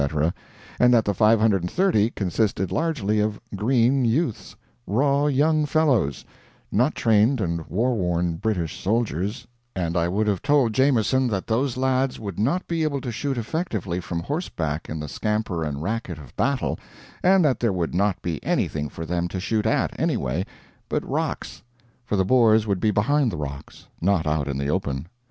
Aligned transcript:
and 0.79 0.91
that 0.91 1.05
the 1.05 1.13
530 1.13 2.09
consisted 2.15 2.71
largely 2.71 3.19
of 3.19 3.39
"green" 3.55 4.03
youths, 4.03 4.55
"raw 4.87 5.27
young 5.27 5.63
fellows," 5.63 6.25
not 6.71 6.95
trained 6.95 7.39
and 7.39 7.63
war 7.67 7.93
worn 7.93 8.33
British 8.37 8.81
soldiers; 8.83 9.45
and 9.75 9.95
I 9.95 10.07
would 10.07 10.25
have 10.25 10.41
told 10.41 10.73
Jameson 10.73 11.27
that 11.27 11.45
those 11.45 11.77
lads 11.77 12.19
would 12.19 12.39
not 12.39 12.67
be 12.67 12.81
able 12.81 12.99
to 12.99 13.11
shoot 13.11 13.37
effectively 13.37 13.99
from 13.99 14.21
horseback 14.21 14.89
in 14.89 14.99
the 14.99 15.07
scamper 15.07 15.63
and 15.63 15.83
racket 15.83 16.17
of 16.17 16.35
battle, 16.35 16.79
and 17.21 17.45
that 17.45 17.59
there 17.59 17.71
would 17.71 17.93
not 17.93 18.23
be 18.23 18.43
anything 18.43 18.89
for 18.89 19.05
them 19.05 19.27
to 19.27 19.39
shoot 19.39 19.67
at, 19.67 19.91
anyway, 19.99 20.43
but 20.89 21.07
rocks; 21.07 21.61
for 22.07 22.15
the 22.15 22.25
Boers 22.25 22.65
would 22.65 22.79
be 22.79 22.89
behind 22.89 23.31
the 23.31 23.37
rocks, 23.37 23.85
not 24.01 24.25
out 24.25 24.47
in 24.47 24.57
the 24.57 24.67
open. 24.67 25.05